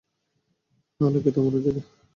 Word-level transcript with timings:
আলোকে 0.99 1.29
থামানো 1.35 1.59
যায় 1.63 1.73
না। 1.77 1.81